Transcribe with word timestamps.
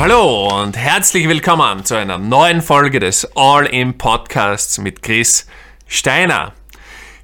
Hallo 0.00 0.62
und 0.62 0.76
herzlich 0.76 1.28
willkommen 1.28 1.84
zu 1.84 1.96
einer 1.96 2.18
neuen 2.18 2.62
Folge 2.62 3.00
des 3.00 3.28
All-In 3.34 3.98
Podcasts 3.98 4.78
mit 4.78 5.02
Chris 5.02 5.48
Steiner. 5.88 6.52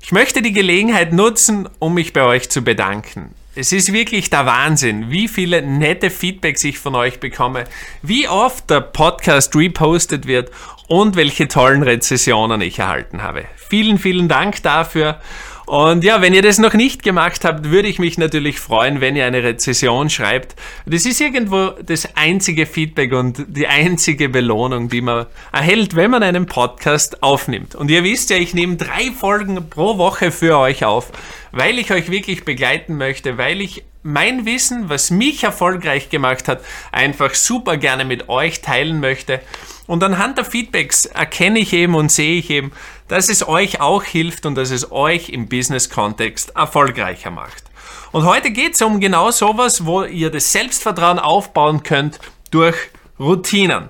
Ich 0.03 0.11
möchte 0.11 0.43
die 0.43 0.53
Gelegenheit 0.53 1.13
nutzen, 1.13 1.69
um 1.79 1.95
mich 1.95 2.13
bei 2.13 2.23
euch 2.23 2.51
zu 2.51 2.63
bedanken. 2.63 3.33
Es 3.55 3.71
ist 3.71 3.93
wirklich 3.93 4.29
der 4.29 4.47
Wahnsinn, 4.47 5.09
wie 5.09 5.29
viele 5.29 5.63
nette 5.63 6.11
Feedbacks 6.11 6.65
ich 6.65 6.81
von 6.81 6.97
euch 6.97 7.21
bekomme, 7.21 7.63
wie 8.03 8.27
oft 8.27 8.69
der 8.69 8.81
Podcast 8.81 9.55
repostet 9.55 10.27
wird 10.27 10.51
und 10.89 11.15
welche 11.15 11.47
tollen 11.47 11.85
Rezessionen 11.85 12.61
ich 12.61 12.81
erhalten 12.81 13.23
habe. 13.23 13.45
Vielen, 13.55 13.99
vielen 13.99 14.27
Dank 14.27 14.65
dafür. 14.65 15.21
Und 15.67 16.05
ja, 16.05 16.21
wenn 16.21 16.35
ihr 16.35 16.43
das 16.43 16.59
noch 16.59 16.75
nicht 16.75 17.03
gemacht 17.03 17.45
habt, 17.45 17.71
würde 17.71 17.89
ich 17.89 17.99
mich 17.99 18.19
natürlich 18.19 18.61
freuen, 18.61 19.01
wenn 19.01 19.17
ihr 19.17 19.25
eine 19.25 19.43
Rezession 19.43 20.11
schreibt. 20.11 20.55
Das 20.85 21.07
ist 21.07 21.21
irgendwo 21.21 21.71
das 21.71 22.17
einzige 22.17 22.67
Feedback 22.67 23.13
und 23.13 23.45
die 23.49 23.67
einzige 23.67 24.29
Belohnung, 24.29 24.89
die 24.89 25.01
man 25.01 25.27
erhält, 25.53 25.97
wenn 25.97 26.11
man 26.11 26.23
einen 26.23 26.47
Podcast 26.47 27.23
aufnimmt. 27.23 27.75
Und 27.75 27.91
ihr 27.91 28.05
wisst 28.05 28.31
ja, 28.31 28.37
ich 28.37 28.53
nehme 28.53 28.77
drei 28.77 29.11
Folgen 29.11 29.71
pro 29.71 29.97
Woche 29.97 30.31
für 30.31 30.59
euch 30.59 30.85
auf, 30.85 31.13
weil 31.53 31.79
ich 31.79 31.91
euch 31.91 32.11
wirklich 32.11 32.45
begleiten 32.45 32.97
möchte, 32.97 33.39
weil 33.39 33.61
ich 33.61 33.85
mein 34.05 34.45
Wissen, 34.45 34.91
was 34.91 35.11
mich 35.11 35.45
erfolgreich 35.45 36.11
gemacht 36.11 36.47
hat, 36.47 36.61
einfach 36.93 37.35
super 37.35 37.79
gerne 37.79 38.05
mit 38.05 38.29
euch 38.29 38.61
teilen 38.61 39.01
möchte. 39.01 39.41
Und 39.87 40.05
anhand 40.05 40.37
der 40.37 40.45
Feedbacks 40.45 41.07
erkenne 41.07 41.59
ich 41.59 41.73
eben 41.73 41.95
und 41.95 42.13
sehe 42.13 42.39
ich 42.39 42.51
eben, 42.51 42.73
dass 43.09 43.31
es 43.31 43.49
euch 43.49 43.81
auch 43.81 44.05
hilft 44.05 44.45
und 44.45 44.57
dass 44.57 44.71
es 44.71 44.93
euch 44.93 45.31
im 45.31 45.49
Business-Kontext 45.49 46.55
erfolgreicher 46.55 47.31
macht. 47.31 47.65
Und 48.13 48.25
heute 48.27 48.51
geht 48.51 48.75
es 48.75 48.83
um 48.83 49.01
genau 49.01 49.31
sowas, 49.31 49.87
wo 49.87 50.05
ihr 50.05 50.31
das 50.31 50.53
Selbstvertrauen 50.53 51.19
aufbauen 51.19 51.83
könnt 51.83 52.21
durch 52.51 52.77
Routinen. 53.19 53.89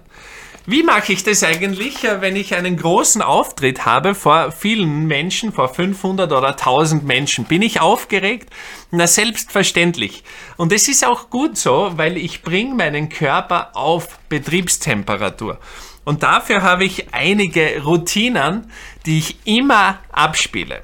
Wie 0.67 0.83
mache 0.83 1.12
ich 1.12 1.23
das 1.23 1.43
eigentlich, 1.43 2.05
äh, 2.05 2.23
wenn 2.23 2.37
ich 2.37 2.55
einen 2.55 2.79
großen 2.79 3.20
Auftritt 3.20 3.84
habe 3.84 4.15
vor 4.15 4.51
vielen 4.51 5.07
Menschen, 5.07 5.53
vor 5.53 5.69
500 5.69 6.33
oder 6.33 6.57
1000 6.57 7.05
Menschen? 7.05 7.45
Bin 7.45 7.61
ich 7.61 7.83
aufgeregt? 7.83 8.48
Na, 8.91 9.07
selbstverständlich. 9.07 10.25
Und 10.57 10.73
es 10.73 10.89
ist 10.89 11.07
auch 11.07 11.29
gut 11.29 11.59
so, 11.59 11.92
weil 11.97 12.17
ich 12.17 12.41
bringe 12.41 12.75
meinen 12.77 13.11
Körper 13.11 13.77
auf 13.77 14.19
Betriebstemperatur. 14.31 15.59
Und 16.05 16.23
dafür 16.23 16.62
habe 16.62 16.85
ich 16.85 17.12
einige 17.12 17.83
Routinen, 17.83 18.70
die 19.05 19.19
ich 19.19 19.37
immer 19.45 19.98
abspiele. 20.12 20.83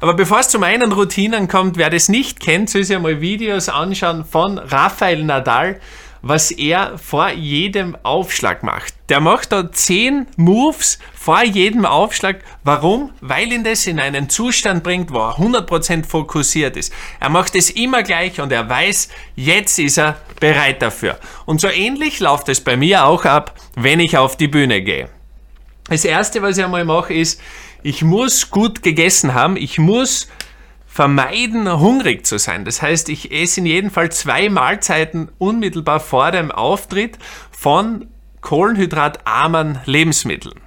Aber 0.00 0.14
bevor 0.14 0.40
es 0.40 0.48
zu 0.48 0.58
meinen 0.58 0.92
Routinen 0.92 1.48
kommt, 1.48 1.76
wer 1.76 1.90
das 1.90 2.08
nicht 2.08 2.40
kennt, 2.40 2.70
soll 2.70 2.84
sich 2.84 2.96
einmal 2.96 3.20
Videos 3.20 3.68
anschauen 3.68 4.24
von 4.24 4.56
Rafael 4.56 5.22
Nadal 5.22 5.80
was 6.28 6.50
er 6.50 6.98
vor 6.98 7.30
jedem 7.30 7.96
Aufschlag 8.02 8.62
macht. 8.62 8.94
Der 9.08 9.20
macht 9.20 9.52
da 9.52 9.70
10 9.70 10.26
Moves 10.36 10.98
vor 11.14 11.42
jedem 11.44 11.84
Aufschlag. 11.84 12.42
Warum? 12.64 13.12
Weil 13.20 13.52
ihn 13.52 13.62
das 13.62 13.86
in 13.86 14.00
einen 14.00 14.28
Zustand 14.28 14.82
bringt, 14.82 15.12
wo 15.12 15.18
er 15.18 15.36
100% 15.36 16.04
fokussiert 16.04 16.76
ist. 16.76 16.92
Er 17.20 17.28
macht 17.28 17.54
es 17.54 17.70
immer 17.70 18.02
gleich 18.02 18.40
und 18.40 18.50
er 18.50 18.68
weiß, 18.68 19.08
jetzt 19.36 19.78
ist 19.78 19.98
er 19.98 20.16
bereit 20.40 20.82
dafür. 20.82 21.18
Und 21.44 21.60
so 21.60 21.68
ähnlich 21.68 22.18
läuft 22.20 22.48
es 22.48 22.60
bei 22.60 22.76
mir 22.76 23.04
auch 23.04 23.24
ab, 23.24 23.54
wenn 23.76 24.00
ich 24.00 24.16
auf 24.16 24.36
die 24.36 24.48
Bühne 24.48 24.82
gehe. 24.82 25.08
Das 25.88 26.04
erste, 26.04 26.42
was 26.42 26.58
ich 26.58 26.64
einmal 26.64 26.84
mache, 26.84 27.14
ist, 27.14 27.40
ich 27.84 28.02
muss 28.02 28.50
gut 28.50 28.82
gegessen 28.82 29.34
haben. 29.34 29.56
Ich 29.56 29.78
muss 29.78 30.26
vermeiden, 30.96 31.70
hungrig 31.78 32.26
zu 32.26 32.38
sein. 32.38 32.64
Das 32.64 32.80
heißt, 32.80 33.10
ich 33.10 33.30
esse 33.30 33.60
in 33.60 33.66
jedem 33.66 33.90
Fall 33.90 34.10
zwei 34.12 34.48
Mahlzeiten 34.48 35.30
unmittelbar 35.36 36.00
vor 36.00 36.30
dem 36.30 36.50
Auftritt 36.50 37.18
von 37.50 38.06
kohlenhydratarmen 38.40 39.80
Lebensmitteln. 39.84 40.58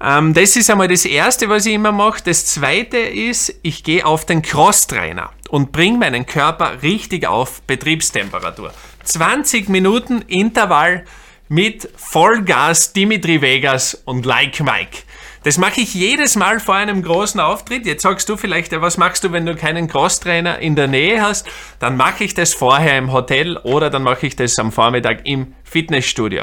Ähm, 0.00 0.34
das 0.34 0.54
ist 0.54 0.70
einmal 0.70 0.86
das 0.86 1.04
Erste, 1.04 1.48
was 1.48 1.66
ich 1.66 1.74
immer 1.74 1.90
mache. 1.90 2.22
Das 2.24 2.46
Zweite 2.46 2.98
ist, 2.98 3.52
ich 3.62 3.82
gehe 3.82 4.06
auf 4.06 4.24
den 4.24 4.42
Crosstrainer 4.42 5.30
und 5.48 5.72
bringe 5.72 5.98
meinen 5.98 6.26
Körper 6.26 6.80
richtig 6.84 7.26
auf 7.26 7.60
Betriebstemperatur. 7.62 8.72
20 9.02 9.68
Minuten 9.68 10.22
Intervall 10.28 11.04
mit 11.48 11.90
Vollgas 11.96 12.92
Dimitri 12.92 13.42
Vegas 13.42 14.00
und 14.04 14.24
Like 14.26 14.60
Mike. 14.60 14.98
Das 15.42 15.56
mache 15.56 15.80
ich 15.80 15.94
jedes 15.94 16.36
Mal 16.36 16.60
vor 16.60 16.74
einem 16.74 17.02
großen 17.02 17.40
Auftritt. 17.40 17.86
Jetzt 17.86 18.02
sagst 18.02 18.28
du 18.28 18.36
vielleicht, 18.36 18.78
was 18.78 18.98
machst 18.98 19.24
du, 19.24 19.32
wenn 19.32 19.46
du 19.46 19.56
keinen 19.56 19.88
Crosstrainer 19.88 20.58
in 20.58 20.76
der 20.76 20.86
Nähe 20.86 21.22
hast? 21.22 21.46
Dann 21.78 21.96
mache 21.96 22.24
ich 22.24 22.34
das 22.34 22.52
vorher 22.52 22.98
im 22.98 23.10
Hotel 23.10 23.56
oder 23.56 23.88
dann 23.88 24.02
mache 24.02 24.26
ich 24.26 24.36
das 24.36 24.58
am 24.58 24.70
Vormittag 24.70 25.20
im 25.24 25.54
Fitnessstudio. 25.64 26.42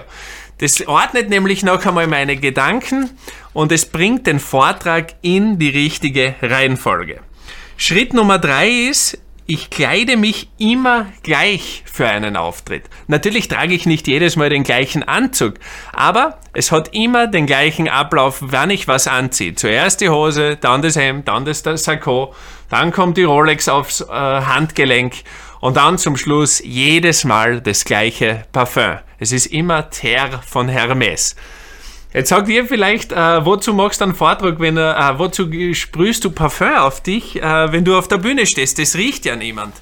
Das 0.58 0.88
ordnet 0.88 1.30
nämlich 1.30 1.62
noch 1.62 1.86
einmal 1.86 2.08
meine 2.08 2.38
Gedanken 2.38 3.12
und 3.54 3.72
es 3.72 3.86
bringt 3.86 4.26
den 4.26 4.40
Vortrag 4.40 5.14
in 5.22 5.60
die 5.60 5.70
richtige 5.70 6.34
Reihenfolge. 6.42 7.20
Schritt 7.76 8.16
Nummer 8.16 8.40
drei 8.40 8.68
ist, 8.68 9.20
ich 9.48 9.70
kleide 9.70 10.18
mich 10.18 10.50
immer 10.58 11.08
gleich 11.24 11.84
für 11.86 12.08
einen 12.08 12.36
Auftritt. 12.36 12.84
Natürlich 13.08 13.48
trage 13.48 13.74
ich 13.74 13.86
nicht 13.86 14.08
jedes 14.08 14.36
Mal 14.36 14.50
den 14.50 14.64
gleichen 14.64 15.04
Anzug, 15.04 15.56
aber 15.94 16.38
es 16.54 16.72
hat 16.74 16.94
immer 16.94 17.28
den 17.28 17.46
gleichen 17.46 17.88
Ablauf, 17.88 18.40
wann 18.42 18.70
ich 18.70 18.90
was 18.90 19.08
anziehe. 19.08 19.56
Zuerst 19.56 20.02
die 20.02 20.10
Hose, 20.10 20.58
dann 20.58 20.82
das 20.82 20.98
Hemd, 20.98 21.30
dann 21.30 21.46
das 21.46 21.64
Sakko, 21.64 22.36
dann 22.70 22.92
kommt 22.92 23.16
die 23.16 23.24
Rolex 23.24 23.70
aufs 23.70 24.02
äh, 24.02 24.06
Handgelenk 24.12 25.14
und 25.62 25.78
dann 25.78 25.98
zum 25.98 26.18
Schluss 26.18 26.62
jedes 26.64 27.24
Mal 27.24 27.62
das 27.62 27.86
gleiche 27.86 28.44
Parfum. 28.52 28.98
Es 29.18 29.32
ist 29.32 29.48
immer 29.48 29.90
Terre 29.90 30.42
von 30.46 30.68
Hermes. 30.68 31.36
Jetzt 32.18 32.30
sagt 32.30 32.50
ihr 32.50 32.66
vielleicht, 32.66 33.12
äh, 33.12 33.46
wozu 33.46 33.76
machst 33.76 34.02
du 34.02 34.06
einen 34.06 34.16
Vortrag, 34.16 34.60
wenn 34.60 34.76
äh, 34.76 35.20
wozu 35.20 35.48
sprühst 35.74 36.26
du 36.26 36.32
Parfum 36.32 36.74
auf 36.74 37.00
dich, 37.00 37.40
äh, 37.40 37.72
wenn 37.72 37.86
du 37.86 37.96
auf 37.96 38.08
der 38.08 38.18
Bühne 38.18 38.48
stehst? 38.48 38.80
Das 38.80 38.96
riecht 38.96 39.28
ja 39.28 39.36
niemand. 39.36 39.76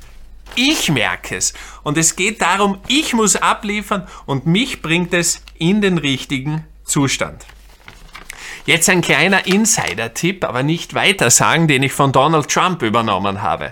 Ich 0.54 0.92
merke 0.92 1.38
es. 1.38 1.54
Und 1.84 1.98
es 1.98 2.18
geht 2.18 2.42
darum, 2.42 2.80
ich 2.90 3.14
muss 3.14 3.38
abliefern 3.38 4.06
und 4.26 4.48
mich 4.48 4.82
bringt 4.82 5.14
es 5.14 5.46
in 5.60 5.80
den 5.80 5.98
richtigen 5.98 6.66
Zustand. 6.84 7.46
Jetzt 8.66 8.90
ein 8.90 9.00
kleiner 9.00 9.48
Insider-Tipp, 9.48 10.44
aber 10.44 10.62
nicht 10.62 10.94
weiter 10.94 11.32
sagen, 11.32 11.70
den 11.70 11.84
ich 11.84 11.94
von 11.94 12.12
Donald 12.12 12.50
Trump 12.50 12.82
übernommen 12.82 13.44
habe. 13.44 13.72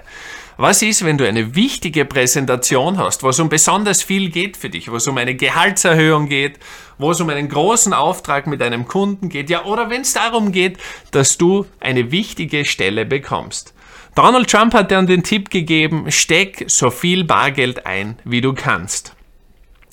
Was 0.58 0.84
ist, 0.84 1.04
wenn 1.04 1.18
du 1.18 1.28
eine 1.28 1.56
wichtige 1.56 2.06
Präsentation 2.06 2.98
hast, 2.98 3.24
wo 3.24 3.30
es 3.30 3.40
um 3.40 3.50
besonders 3.50 4.04
viel 4.04 4.30
geht 4.30 4.56
für 4.56 4.70
dich, 4.70 4.92
wo 4.92 4.98
es 4.98 5.08
um 5.08 5.18
eine 5.18 5.36
Gehaltserhöhung 5.36 6.28
geht, 6.28 6.60
wo 7.00 7.12
es 7.12 7.20
um 7.20 7.30
einen 7.30 7.50
großen 7.50 7.94
Auftrag 7.94 8.46
mit 8.46 8.62
einem 8.62 8.88
Kunden 8.88 9.30
geht, 9.30 9.50
ja, 9.50 9.66
oder 9.66 9.90
wenn 9.90 10.02
es 10.02 10.14
darum 10.14 10.52
geht, 10.52 10.78
dass 11.12 11.38
du 11.38 11.66
eine 11.80 12.12
wichtige 12.12 12.66
Stelle 12.66 13.06
bekommst. 13.06 13.74
Donald 14.16 14.48
Trump 14.48 14.76
hat 14.76 14.92
dir 14.92 15.02
den 15.02 15.24
Tipp 15.24 15.50
gegeben, 15.50 16.12
steck 16.12 16.66
so 16.68 16.92
viel 16.92 17.24
Bargeld 17.24 17.88
ein, 17.88 18.20
wie 18.24 18.42
du 18.42 18.54
kannst. 18.54 19.16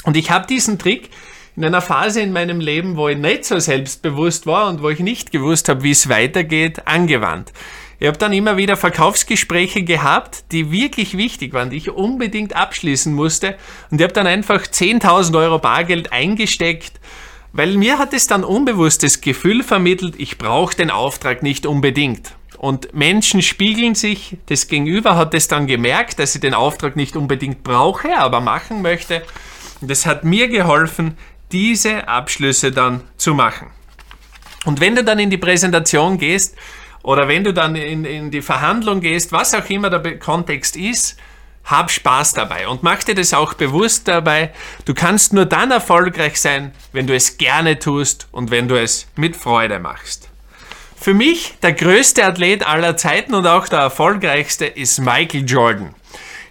Und 0.04 0.16
ich 0.16 0.30
habe 0.30 0.46
diesen 0.46 0.78
Trick 0.78 1.08
in 1.56 1.64
einer 1.64 1.80
Phase 1.80 2.20
in 2.20 2.32
meinem 2.32 2.60
Leben, 2.60 2.96
wo 2.96 3.08
ich 3.08 3.16
nicht 3.16 3.46
so 3.46 3.58
selbstbewusst 3.58 4.46
war 4.46 4.68
und 4.68 4.82
wo 4.82 4.90
ich 4.90 5.00
nicht 5.00 5.32
gewusst 5.32 5.70
habe, 5.70 5.82
wie 5.82 5.90
es 5.90 6.08
weitergeht, 6.10 6.86
angewandt. 6.86 7.52
Ich 8.00 8.06
habe 8.06 8.16
dann 8.16 8.32
immer 8.32 8.56
wieder 8.56 8.78
Verkaufsgespräche 8.78 9.82
gehabt, 9.82 10.44
die 10.52 10.72
wirklich 10.72 11.18
wichtig 11.18 11.52
waren, 11.52 11.68
die 11.68 11.76
ich 11.76 11.90
unbedingt 11.90 12.56
abschließen 12.56 13.12
musste. 13.12 13.58
Und 13.90 14.00
ich 14.00 14.04
habe 14.04 14.14
dann 14.14 14.26
einfach 14.26 14.62
10.000 14.62 15.38
Euro 15.38 15.58
Bargeld 15.58 16.10
eingesteckt, 16.10 16.98
weil 17.52 17.76
mir 17.76 17.98
hat 17.98 18.14
es 18.14 18.26
dann 18.26 18.42
unbewusst 18.42 19.02
das 19.02 19.20
Gefühl 19.20 19.62
vermittelt, 19.62 20.14
ich 20.16 20.38
brauche 20.38 20.74
den 20.74 20.90
Auftrag 20.90 21.42
nicht 21.42 21.66
unbedingt. 21.66 22.32
Und 22.56 22.94
Menschen 22.94 23.42
spiegeln 23.42 23.94
sich, 23.94 24.38
das 24.46 24.68
Gegenüber 24.68 25.16
hat 25.16 25.34
es 25.34 25.48
dann 25.48 25.66
gemerkt, 25.66 26.18
dass 26.18 26.34
ich 26.34 26.40
den 26.40 26.54
Auftrag 26.54 26.96
nicht 26.96 27.16
unbedingt 27.16 27.62
brauche, 27.62 28.16
aber 28.16 28.40
machen 28.40 28.80
möchte. 28.80 29.22
Und 29.82 29.90
das 29.90 30.06
hat 30.06 30.24
mir 30.24 30.48
geholfen, 30.48 31.18
diese 31.52 32.08
Abschlüsse 32.08 32.72
dann 32.72 33.02
zu 33.18 33.34
machen. 33.34 33.68
Und 34.64 34.80
wenn 34.80 34.94
du 34.94 35.04
dann 35.04 35.18
in 35.18 35.30
die 35.30 35.38
Präsentation 35.38 36.16
gehst, 36.16 36.56
oder 37.02 37.28
wenn 37.28 37.44
du 37.44 37.52
dann 37.52 37.76
in, 37.76 38.04
in 38.04 38.30
die 38.30 38.42
Verhandlung 38.42 39.00
gehst, 39.00 39.32
was 39.32 39.54
auch 39.54 39.68
immer 39.70 39.90
der 39.90 40.18
Kontext 40.18 40.76
ist, 40.76 41.16
hab 41.64 41.90
Spaß 41.90 42.32
dabei 42.32 42.68
und 42.68 42.82
mach 42.82 43.02
dir 43.04 43.14
das 43.14 43.34
auch 43.34 43.54
bewusst 43.54 44.08
dabei. 44.08 44.52
Du 44.84 44.94
kannst 44.94 45.32
nur 45.32 45.46
dann 45.46 45.70
erfolgreich 45.70 46.40
sein, 46.40 46.72
wenn 46.92 47.06
du 47.06 47.14
es 47.14 47.38
gerne 47.38 47.78
tust 47.78 48.28
und 48.32 48.50
wenn 48.50 48.68
du 48.68 48.80
es 48.80 49.06
mit 49.16 49.36
Freude 49.36 49.78
machst. 49.78 50.28
Für 50.96 51.14
mich 51.14 51.54
der 51.62 51.72
größte 51.72 52.24
Athlet 52.24 52.66
aller 52.66 52.96
Zeiten 52.96 53.34
und 53.34 53.46
auch 53.46 53.68
der 53.68 53.78
erfolgreichste 53.78 54.66
ist 54.66 54.98
Michael 54.98 55.44
Jordan. 55.46 55.94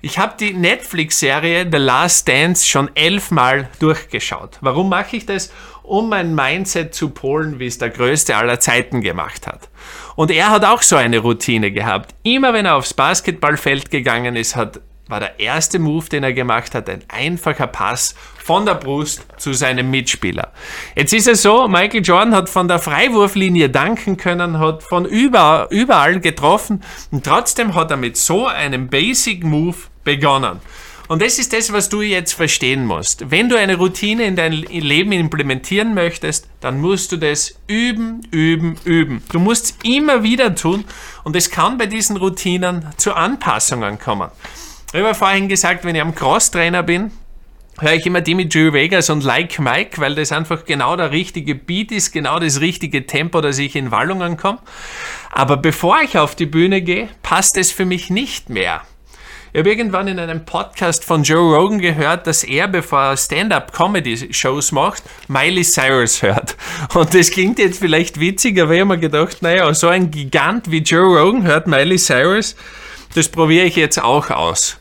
Ich 0.02 0.18
habe 0.18 0.36
die 0.40 0.54
Netflix-Serie 0.54 1.68
The 1.70 1.78
Last 1.78 2.28
Dance 2.28 2.66
schon 2.66 2.90
elfmal 2.96 3.70
durchgeschaut. 3.80 4.58
Warum 4.62 4.90
mache 4.90 5.18
ich 5.18 5.26
das? 5.26 5.52
Um 5.90 6.10
mein 6.10 6.36
Mindset 6.36 6.94
zu 6.94 7.10
polen, 7.10 7.60
wie 7.60 7.66
es 7.66 7.80
der 7.80 7.90
Größte 7.90 8.36
aller 8.36 8.60
Zeiten 8.60 9.02
gemacht 9.02 9.48
hat. 9.48 9.70
Und 10.16 10.30
er 10.30 10.52
hat 10.52 10.64
auch 10.64 10.84
so 10.84 10.96
eine 10.96 11.18
Routine 11.18 11.72
gehabt. 11.72 12.14
Immer 12.24 12.54
wenn 12.54 12.66
er 12.66 12.76
aufs 12.76 12.94
Basketballfeld 12.94 13.90
gegangen 13.90 14.36
ist, 14.36 14.56
hat 14.56 14.82
war 15.10 15.20
der 15.20 15.40
erste 15.40 15.80
Move, 15.80 16.08
den 16.08 16.24
er 16.24 16.34
gemacht 16.34 16.76
hat, 16.76 16.88
ein 16.88 17.04
einfacher 17.08 17.66
Pass 17.66 18.14
von 18.38 18.66
der 18.68 18.76
Brust 18.76 19.26
zu 19.38 19.54
seinem 19.54 19.90
Mitspieler. 19.90 20.54
Jetzt 20.96 21.14
ist 21.14 21.28
es 21.28 21.42
so, 21.42 21.68
Michael 21.68 22.04
Jordan 22.04 22.36
hat 22.36 22.48
von 22.48 22.68
der 22.68 22.78
Freiwurflinie 22.78 23.72
danken 23.72 24.18
können, 24.18 24.60
hat 24.60 24.84
von 24.84 25.06
überall, 25.06 25.68
überall 25.72 26.20
getroffen 26.20 26.84
und 27.10 27.26
trotzdem 27.26 27.74
hat 27.74 27.90
er 27.90 27.98
mit 27.98 28.18
so 28.18 28.46
einem 28.46 28.88
Basic 28.88 29.44
Move 29.44 29.78
begonnen. 30.04 30.60
Und 31.10 31.24
das 31.24 31.40
ist 31.40 31.54
das, 31.54 31.74
was 31.74 31.90
du 31.90 32.04
jetzt 32.04 32.34
verstehen 32.34 32.86
musst. 32.86 33.32
Wenn 33.32 33.50
du 33.50 33.58
eine 33.58 33.78
Routine 33.78 34.26
in 34.26 34.36
dein 34.36 34.54
Leben 34.54 35.12
implementieren 35.12 35.96
möchtest, 35.96 36.48
dann 36.62 36.80
musst 36.80 37.12
du 37.12 37.18
das 37.18 37.56
üben, 37.66 38.22
üben, 38.30 38.76
üben. 38.86 39.24
Du 39.32 39.40
musst 39.40 39.66
es 39.66 39.76
immer 39.84 40.22
wieder 40.22 40.54
tun 40.54 40.86
und 41.24 41.36
es 41.36 41.50
kann 41.50 41.80
bei 41.80 41.88
diesen 41.88 42.16
Routinen 42.16 42.86
zu 42.98 43.16
Anpassungen 43.16 43.98
kommen. 43.98 44.30
Ich 44.94 45.02
habe 45.02 45.16
vorhin 45.16 45.48
gesagt, 45.48 45.84
wenn 45.84 45.96
ich 45.96 46.02
am 46.02 46.14
Cross-Trainer 46.14 46.84
bin, 46.84 47.10
höre 47.80 47.94
ich 47.94 48.06
immer 48.06 48.22
die 48.22 48.36
mit 48.36 48.54
Joe 48.54 48.72
Vegas 48.74 49.10
und 49.10 49.24
Like 49.24 49.58
Mike, 49.58 50.00
weil 50.00 50.14
das 50.14 50.32
einfach 50.32 50.66
genau 50.66 50.96
der 50.96 51.10
richtige 51.10 51.56
Beat 51.56 51.92
ist, 51.92 52.12
genau 52.12 52.38
das 52.38 52.60
richtige 52.60 53.08
Tempo, 53.08 53.42
dass 53.42 53.58
ich 53.58 53.76
in 53.76 53.90
Wallungen 53.90 54.38
komme. 54.38 54.60
Aber 55.32 55.58
bevor 55.58 56.02
ich 56.04 56.20
auf 56.20 56.36
die 56.36 56.46
Bühne 56.46 56.84
gehe, 56.84 57.10
passt 57.24 57.58
es 57.58 57.72
für 57.72 57.86
mich 57.86 58.12
nicht 58.12 58.52
mehr. 58.52 58.84
Ich 59.52 59.58
habe 59.58 59.72
irgendwann 59.72 60.08
in 60.08 60.20
einem 60.20 60.46
Podcast 60.46 61.04
von 61.04 61.24
Joe 61.24 61.56
Rogan 61.56 61.80
gehört, 61.80 62.28
dass 62.28 62.44
er, 62.44 62.68
bevor 62.68 63.00
er 63.00 63.18
Stand-up-Comedy-Shows 63.18 64.72
macht, 64.72 65.02
Miley 65.28 65.64
Cyrus 65.64 66.22
hört. 66.22 66.56
Und 66.94 67.16
das 67.16 67.32
klingt 67.32 67.58
jetzt 67.58 67.80
vielleicht 67.80 68.20
witzig, 68.20 68.62
aber 68.62 68.74
ich 68.74 68.82
habe 68.82 68.90
mir 68.90 69.00
gedacht, 69.00 69.42
naja, 69.42 69.74
so 69.74 69.88
ein 69.88 70.12
Gigant 70.12 70.70
wie 70.70 70.84
Joe 70.84 71.20
Rogan 71.20 71.46
hört 71.46 71.66
Miley 71.66 71.98
Cyrus, 71.98 72.56
das 73.16 73.28
probiere 73.28 73.66
ich 73.66 73.76
jetzt 73.76 74.00
auch 74.00 74.30
aus. 74.30 74.78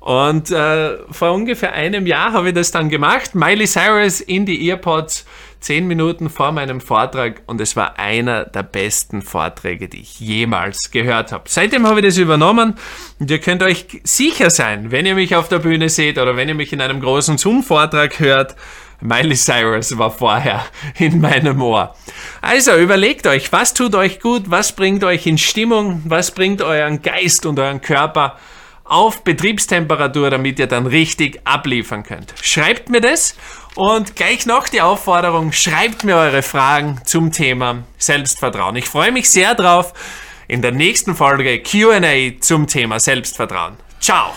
Und 0.00 0.50
äh, 0.50 0.98
vor 1.10 1.32
ungefähr 1.32 1.72
einem 1.72 2.06
Jahr 2.06 2.34
habe 2.34 2.48
ich 2.48 2.54
das 2.54 2.70
dann 2.70 2.90
gemacht. 2.90 3.34
Miley 3.34 3.66
Cyrus 3.66 4.20
in 4.20 4.44
die 4.44 4.68
Earpods, 4.68 5.24
zehn 5.60 5.86
Minuten 5.86 6.30
vor 6.30 6.52
meinem 6.52 6.80
Vortrag 6.80 7.42
und 7.46 7.60
es 7.60 7.76
war 7.76 7.98
einer 7.98 8.44
der 8.44 8.62
besten 8.62 9.22
Vorträge, 9.22 9.88
die 9.88 10.00
ich 10.00 10.18
jemals 10.18 10.90
gehört 10.90 11.32
habe. 11.32 11.44
Seitdem 11.46 11.86
habe 11.86 12.00
ich 12.00 12.06
das 12.06 12.16
übernommen 12.16 12.74
und 13.18 13.30
ihr 13.30 13.38
könnt 13.38 13.62
euch 13.62 14.00
sicher 14.02 14.50
sein, 14.50 14.90
wenn 14.90 15.06
ihr 15.06 15.14
mich 15.14 15.36
auf 15.36 15.48
der 15.48 15.58
Bühne 15.58 15.88
seht 15.88 16.18
oder 16.18 16.36
wenn 16.36 16.48
ihr 16.48 16.54
mich 16.54 16.72
in 16.72 16.80
einem 16.80 17.00
großen 17.00 17.38
Zoom-Vortrag 17.38 18.18
hört, 18.20 18.56
Miley 19.02 19.36
Cyrus 19.36 19.96
war 19.96 20.10
vorher 20.10 20.64
in 20.98 21.20
meinem 21.20 21.62
Ohr. 21.62 21.94
Also 22.42 22.76
überlegt 22.76 23.26
euch, 23.26 23.52
was 23.52 23.74
tut 23.74 23.94
euch 23.94 24.20
gut, 24.20 24.50
was 24.50 24.72
bringt 24.72 25.04
euch 25.04 25.26
in 25.26 25.38
Stimmung, 25.38 26.02
was 26.04 26.30
bringt 26.30 26.62
euren 26.62 27.02
Geist 27.02 27.46
und 27.46 27.58
euren 27.58 27.80
Körper 27.80 28.36
auf 28.90 29.22
Betriebstemperatur, 29.22 30.30
damit 30.30 30.58
ihr 30.58 30.66
dann 30.66 30.86
richtig 30.86 31.40
abliefern 31.44 32.02
könnt. 32.02 32.34
Schreibt 32.42 32.90
mir 32.90 33.00
das 33.00 33.36
und 33.76 34.16
gleich 34.16 34.46
noch 34.46 34.68
die 34.68 34.80
Aufforderung, 34.80 35.52
schreibt 35.52 36.02
mir 36.04 36.16
eure 36.16 36.42
Fragen 36.42 37.00
zum 37.04 37.30
Thema 37.30 37.84
Selbstvertrauen. 37.98 38.74
Ich 38.76 38.86
freue 38.86 39.12
mich 39.12 39.30
sehr 39.30 39.54
drauf 39.54 39.92
in 40.48 40.60
der 40.60 40.72
nächsten 40.72 41.14
Folge 41.14 41.62
QA 41.62 42.40
zum 42.40 42.66
Thema 42.66 42.98
Selbstvertrauen. 42.98 43.76
Ciao! 44.00 44.32